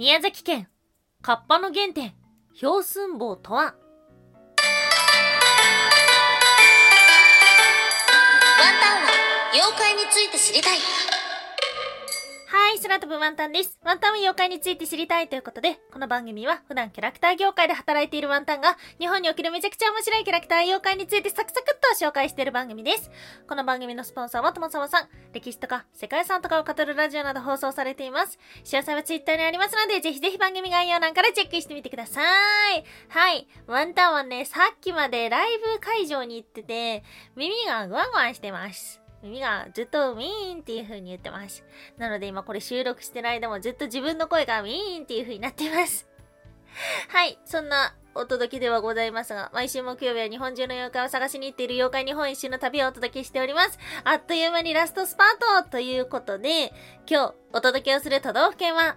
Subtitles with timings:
[0.00, 0.66] 宮崎県、
[1.20, 2.14] カッパの原点、
[2.58, 3.74] 氷寸棒とはワン
[8.80, 9.10] タンは
[9.52, 10.78] 妖怪について知りたい。
[12.70, 13.80] はい、空飛ぶワンタンです。
[13.82, 23.10] ワンタンは妖怪について知りたいということで、この番組は普段キャラクター業界で働いているワンタンが、日本におけるめちゃくちゃ面白いキャラクター妖怪についてサクサクっと紹介している番組です。
[23.48, 28.38] この番組のスポンサーはともさまさん、歴史とか世界遺産とかを語るラジオなど放送されています。
[28.62, 32.22] 詳細はツイッターにありますので、ぜひぜひ番組概要欄からチェックしてみてくださ
[32.76, 32.84] い。
[33.08, 37.02] はい、ワンタンはね、さっきまでライブ会場に行ってて、
[37.34, 39.00] 耳がグワグワしてます。
[39.22, 41.64] 耳がずっとウィーンっていう風に言ってます。
[41.98, 46.08] なので今これ収録してる間もずっと自分の声がウィーンっていう風になっています。
[47.08, 53.78] はい、そんなお届けではございますが、毎週木曜日は日本中の妖怪を探しに行っている妖怪日本一周の旅をお届けしております。
[54.04, 56.72] あっという間にラストスパートということで、
[57.08, 58.96] 今日お届けをする都道府県は、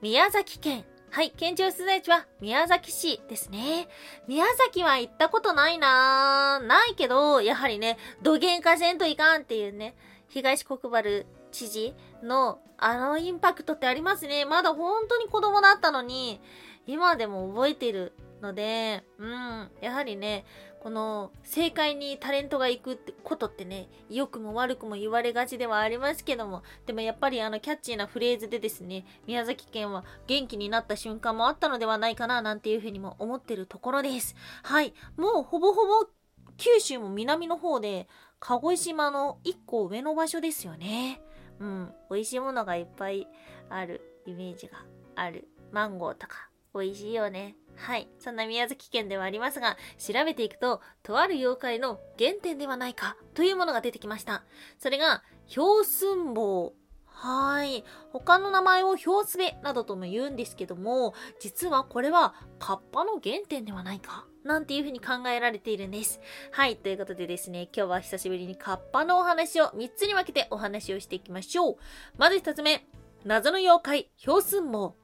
[0.00, 0.84] 宮崎県。
[1.12, 3.86] はい、県庁所在地は宮崎市ですね。
[4.26, 6.66] 宮崎は行ったことないなぁ。
[6.66, 9.94] ないけど、やはりね、土幻化せんといかんっていうね、
[10.28, 14.46] 東国原知事のあのインパクトってありますね。
[14.46, 16.40] まだ本当に子供だったのに、
[16.86, 20.46] 今でも覚えてるので、うん、やはりね、
[20.82, 34.34] この正解にタレントが行くってことってね、良くも悪くも言われがちではありますけども、でもやっぱりあのキャッチーなフレーズでですね、宮崎県は元気になった瞬間もあったのではないかななんていうふうにも思ってるところです。
[34.64, 34.92] はい。
[35.16, 36.08] もうほぼほぼ
[36.56, 38.08] 九州も南の方で、
[38.40, 41.22] 鹿児島の一個上の場所ですよね。
[41.60, 41.92] うん。
[42.10, 43.28] 美味しいものがいっぱい
[43.70, 45.46] あるイメージがある。
[45.70, 47.54] マンゴーとか美味しいよね。
[47.82, 48.08] はい。
[48.20, 54.44] そんな宮崎県ではありますが、調べていくと、とある妖怪の原点ではないかというものが出てきました。
[54.78, 56.74] それが、氷寸棒。
[57.06, 57.82] はい。
[58.12, 66.20] 他の名前を氷すべなどとも言うんですけども、実はこれはカッパの原点ではないかなんていうふうに考えられているんです。
[66.52, 66.76] はい。
[66.76, 71.76] ということでですね、今日は久しぶりにカッパのお話を3つに分けてお話をしていきましょう。
[72.16, 72.86] まず1つ目、
[73.24, 74.94] 謎の妖怪、氷寸棒。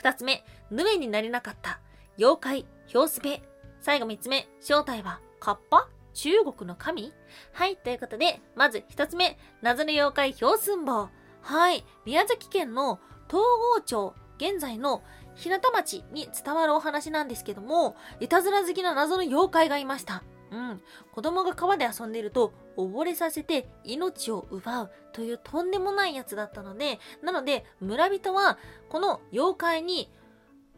[0.00, 1.80] 2つ目、ヌエになれなかった。
[2.16, 3.42] 妖怪、氷すべ。
[3.80, 5.88] 最後3つ目、正体はカッパ？
[6.12, 7.12] 中国の神？
[7.52, 7.76] はい。
[7.76, 11.08] ということで、まず1つ目、謎の妖怪、氷寸棒。
[11.40, 11.84] はい。
[12.04, 13.42] 宮崎県の東
[13.76, 15.02] 郷町、現在の
[15.34, 20.22] 日向町に伝わるお話なんですけども、いたずら好きな謎の妖怪がいました。
[20.52, 20.80] うん。
[21.12, 28.56] 子供が川で遊んでいると、溺れさせて命を奪うというとんでもないやつだったので、なので、村人は、
[28.88, 30.08] この妖怪に、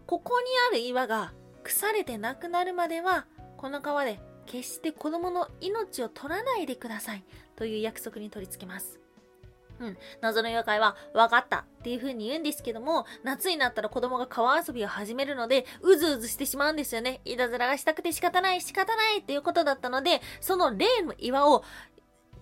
[0.06, 1.32] ここにある岩が
[1.64, 7.24] 腐れてなくなるまでは、この川で決して子供の命を取らないでください
[7.56, 9.00] という約束に取り付けます。
[9.80, 9.98] うん。
[10.20, 17.20] 謎の妖怪は、分かったっていう風に言うんですけども、夏になったら子供が川遊びを始めるので、うずうずしてしまうんですよね。
[17.24, 21.64] いたずらがしたくて仕方ない、仕方ないっていうことだったので、その例の岩を、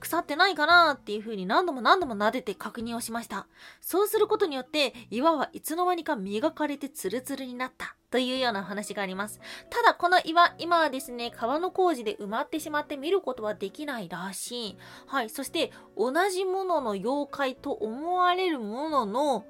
[0.05, 3.47] 腐ってないかなっていう風に何度も何度も撫でて確認をしました。
[3.81, 7.97] そうすることによって、岩はいつの間にか磨かれてツルツルになった。
[8.11, 9.41] というような話があります。
[9.71, 14.77] ただこの岩、今はですね、川の工事で埋まってしまって見ることはできないらしい。
[15.09, 15.31] はい。
[15.31, 19.45] そして、同じものの妖怪と思われるものの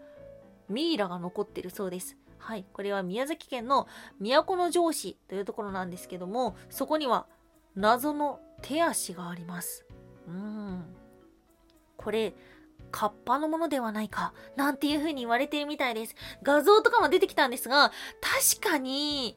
[0.70, 2.16] ミイラが残ってるそうです。
[2.38, 2.64] はい。
[2.72, 3.86] これは宮崎県の
[4.18, 7.26] 都城市というところなんですけども、そこには
[7.76, 9.84] 謎の手足があります。
[10.26, 10.84] うん。
[11.96, 12.34] これ、
[12.90, 16.14] カッパのものではないか、なんていう風に言われてるみたいです。
[16.42, 17.90] 画像とかも出てきたんですが、
[18.20, 19.36] 確かに、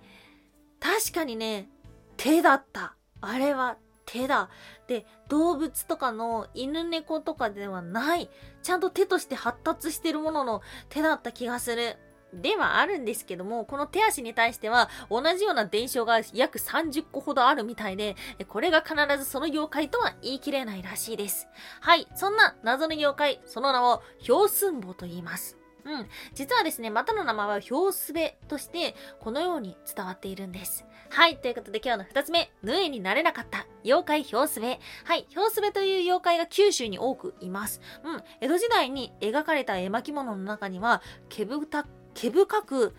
[0.80, 1.70] 確かにね、
[2.18, 2.96] 手だった。
[3.22, 4.50] あれは手だ。
[4.88, 8.30] で、動物とかの犬猫とかではない、
[8.64, 11.97] ちゃんと手として発達してるものの手だった気がする。
[12.34, 18.16] ではあるんですけども、この手足に対しては同じような伝承が約30個ほどあるみたいで、
[18.48, 21.48] これが必ずその妖怪とは言い切れないらしいです。
[21.82, 25.58] はい、そんな謎の妖怪、その名を氷寸棒と言います。
[25.88, 26.08] うん。
[26.34, 30.85] 実はですね、またの名前は氷すべとして、このように伝わっているんです。
[31.09, 31.38] はい。
[31.38, 34.80] ということで今日の二つ目、ヌエになれなかった妖怪氷すべ。
[35.06, 35.26] はい。
[35.34, 37.80] 氷すべという妖怪が九州に多くいます。
[38.03, 38.23] うん。
[38.41, 41.88] 江戸時代に描かれた絵巻物の中には、毛深
[42.19, 42.96] 毛深く、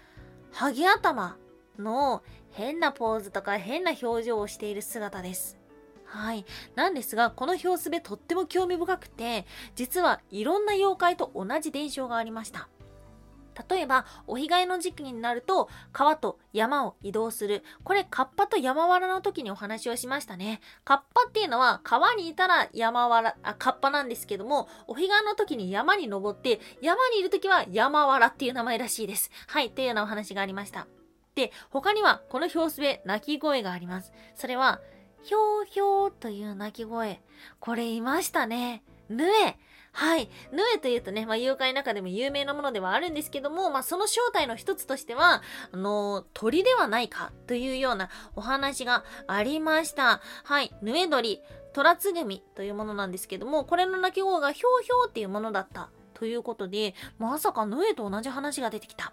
[0.53, 1.37] ハゲ頭
[1.77, 2.23] の
[2.53, 5.59] 変なポーズとか変な表情をしている姿です。
[6.05, 6.47] はい。
[6.77, 9.45] なんですが、この表すべとっても興味深くて、
[9.75, 12.69] 実はいろんな妖怪と同じ伝承がありました。
[13.69, 17.65] 例えば、お彼岸の時期になると、川と山を移動する。
[17.85, 20.61] これ、カッパと山わらの時にお話をしましたね。
[20.85, 29.31] カッパっていうのは、川にいたら山わら、あ、カッパなんですけども、お彼岸の時に山に登って、山にいる時は山わらっていう名前らしいです。
[29.47, 30.87] はい、というようなお話がありました。
[31.35, 34.13] で、他には、この表すべ、鳴き声があります。
[34.35, 34.81] それは、
[35.23, 37.21] ひょうひょうという鳴き声。
[37.61, 38.83] これいましたね。
[39.09, 39.57] ぬえ。
[39.99, 40.31] はい。
[40.53, 45.43] ヌエというとね、まあ、妖怪の中でも有名なものではあるんですけども、まあ、その正体の一つとしては、
[45.73, 50.21] あの、鳥ではないかというようなお話がありました。
[50.45, 50.73] はい。
[50.83, 51.43] ヌエ鳥、
[51.73, 59.13] トラツグミというものなんですけども、これの鳴き声がひょうひょうっていうものだったということで、まさかヌエと同じ話が出てきた。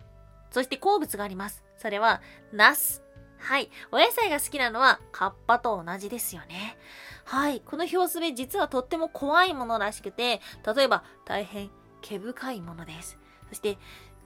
[0.52, 1.64] そして好物があります。
[1.78, 2.22] それは、
[2.54, 3.05] ナス。
[3.46, 3.70] はい。
[3.92, 6.78] お野菜が好きなのは、カッパと同じですよね。
[7.26, 7.62] はい。
[7.62, 10.42] この表すべ実はとっても怖いものらしくて、
[10.76, 11.70] 例えば大変
[12.02, 13.20] 毛深いものです。
[13.50, 13.78] そして、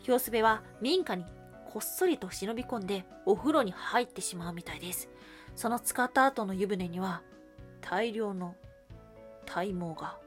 [0.08, 1.26] 表すべは民家に
[1.70, 5.10] こっそりと忍び込んでお風呂に入ってしまうみたいです。
[5.54, 7.22] その使った後の湯船には
[7.82, 8.56] 大量の
[9.46, 10.18] 体毛が。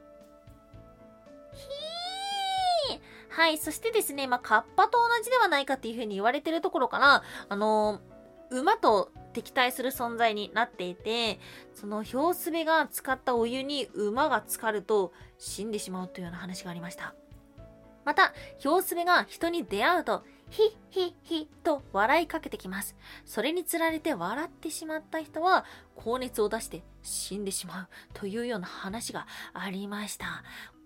[2.91, 3.00] ひー
[3.31, 3.56] はい。
[3.56, 8.12] そしてですね、まあ、カッパと同じではないかっていうふうに言われてるところから、あのー、
[8.52, 11.40] 馬と敵対する存在になっていて、
[11.75, 17.14] そのヒスベが使ったお湯に馬が浸かると死んでしまうというような話がありました。
[18.04, 22.94] また、ヒョウスベが人に出会うと、ヒッヒッヒッと笑いかけてきます。
[23.25, 25.64] それにつられて笑ってしまった人は、
[25.94, 30.43] 高熱を出して死んでしまうというような話がありました。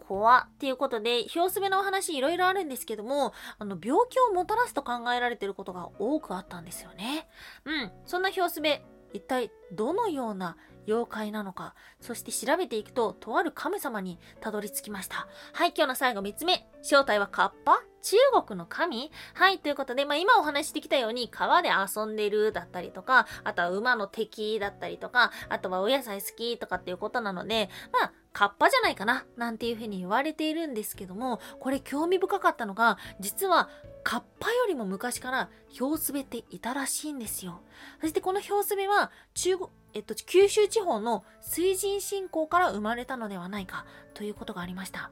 [0.07, 7.29] 怖っていうことで、ヒョウスベのお話いろいろあるんですけども、あの、病気をもたらすと考えられていることが多くあったんですよね。
[7.65, 7.93] うん。
[8.05, 15.27] そんなヒョウスベ、一体どのような妖怪なのか、そして調べていくと、とある神様にたどり着きました。
[15.53, 16.67] はい、今日の最後3つ目。
[16.83, 17.83] 正体はカッパ？
[18.03, 18.17] 中
[18.47, 19.11] 国の神？
[19.35, 33.71] はい、ということで、まあ今お話してきたように、川で遊んでるだったりとか、あとは馬の敵だったりとか、あとはお野菜好きとかっていうことなので、まあ、カッパじゃないかななんていうふうに言われているんですけども、これ興味深かったのが、実は
[34.05, 37.63] カッパよりも昔からヒョウスベっていたらしいんですよ。
[38.01, 45.11] そしてこのヒョウスベは中国、えっと、九州地方の水神信仰から生まれたのではないかということがありました。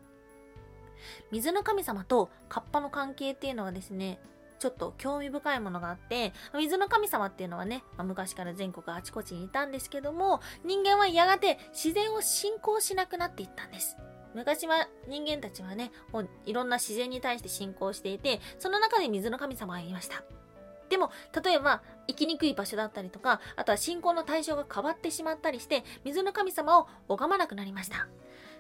[1.31, 4.21] 水の神様とカッパの関係っていうのはですね、
[4.59, 13.97] ちょっと興味深いものがあって、水の神様っていうのはね、まあ、昔から全国あちこちにいたんですけども、人間はやがて自然を信仰しなくなっていったんです。
[14.35, 15.93] 昔は人間たちはね、
[16.45, 20.25] いろんな自然に対して信仰していて、その中で水の神様がいました。
[20.89, 21.11] でも、
[21.45, 28.09] 例えば、生きにくい場所だったりとか、あとは信仰の対象が変わってしまったりして、水の神様を拝まなくなりました。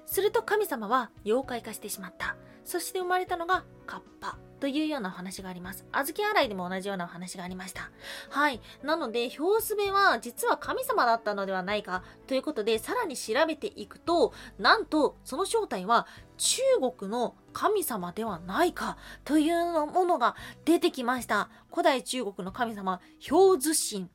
[0.06, 2.36] すると神様は妖怪化してしまった。
[2.64, 5.84] そして生まれたのがカッパというようなお話があります。
[5.92, 7.90] 小豆洗いでも同じようなお話がありました。
[8.30, 8.62] はい。
[8.82, 16.06] なので、ヒョウスベは実は神様だったのではないかということで、さらに調べていくと、なんとその正体は
[16.38, 16.62] 中
[16.98, 20.34] 国の神様ではないかというものが
[20.64, 21.50] 出てきました。
[21.70, 24.08] 古代中国の神様、氷図神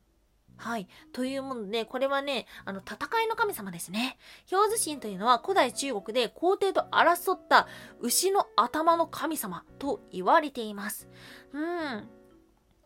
[0.60, 0.86] はい。
[1.14, 4.18] というもので、これはね、あの、戦いの神様ですね。
[4.50, 7.66] 氷図神というのは古代中国で皇帝と争った
[8.00, 11.08] 牛の頭の神様と言われています。
[11.54, 12.08] うん。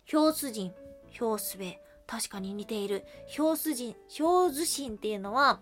[0.09, 0.73] 氷図神、
[1.19, 1.81] 氷すべ。
[2.07, 3.05] 確かに似ている。
[3.37, 5.61] 氷図神、氷図神っていうのは、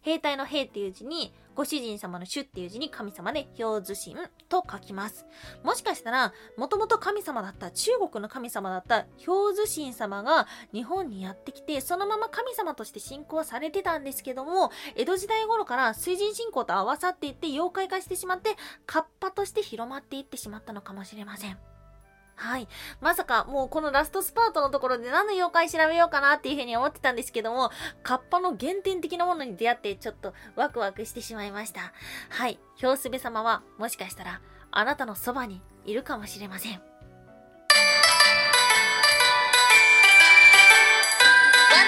[0.00, 4.16] 兵隊の兵っていう字に、ご主人様の主っていう字に神様で氷図神
[4.48, 5.26] と書きます。
[5.62, 18.56] もしかしたら、もともと神様だった、中国の神様だった氷図神様が日本にやってきて、そのまま神様として信仰されてたんですけども、江戸時代頃から水神信仰と合わさっていって妖怪化してしまって、
[18.86, 21.71] カッパとして広まっていってしまったのかもしれません。
[22.34, 22.66] はい。
[23.00, 27.70] まさか、もうこのラストスパートのところで何の妖怪調べようかなっていうふうに思ってたんですけども、
[28.02, 31.92] カッパの原点的なものに出会ってちょっとワクワクしてしまいました。
[32.30, 32.58] はい。
[32.76, 36.72] ヒョウスベ様はもしかしたらあなたのそばにいるかもしれません。
[36.72, 36.82] ワン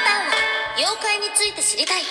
[0.04, 0.32] タンは
[0.76, 2.02] 妖怪について知りたい。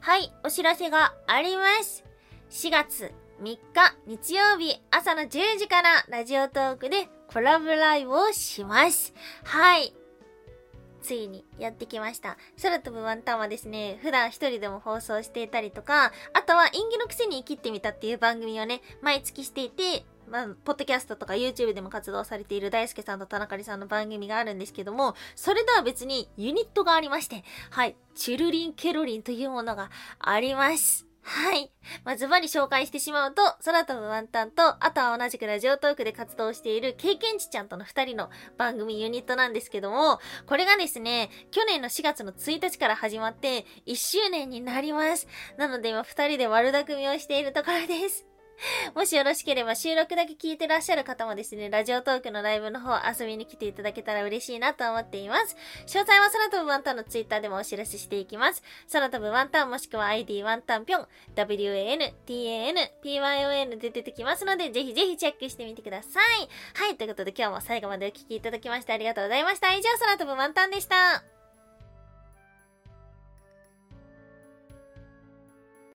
[0.00, 2.04] はい、お知らせがあります。
[2.50, 3.58] 4月3日
[4.06, 9.14] 日曜日朝の10時からラジオトークでコラボライブをします。
[9.44, 9.94] はい。
[11.02, 12.36] ついにやってきました。
[12.60, 31.07] 空飛ぶワンタンはですね、普段一人でも放送していたりとか、あとは演技のくせに生きてみたっていう番組をね、毎月していて、まあ、ポッドキャストとか YouTube でも活動されている大輔さんと田中里さんの番組があるんですけども、それとは別にユニットがありまして、はい、チュルリンケロリンというものがあります。
[31.28, 31.70] はい。
[32.04, 45.28] まあ、ズバリ紹介してしまうと、空飛ぶワンタンと、あとは同じくラジオトークで活動している経験値ちゃんとの二人の番組ユニットなんですけども、これがですね、去年の4月の1日から始まって、1周年になります。
[45.58, 48.37] なので今二人で悪巧みをしているところです。
[48.94, 55.56] もしよろしければ収録だけ聞いてらっしゃる方もですね、ラジオトークのライブの方遊びに来ていただけたら嬉しいなと思っています。
[55.86, 58.62] 詳細は空飛ぶワンタンのツイッターでもお知らせしていきます。
[58.92, 66.24] 空飛ぶワンタンもしくは ID ワンタンぴょん、WANTANPYON で出てきますので、ぜひぜひチェックしてみてください。
[66.74, 69.72] はい、ということで今日も最後までお聴きいただきましてありがとうございました。
[69.74, 71.37] 以上、空飛ぶワンタンでした。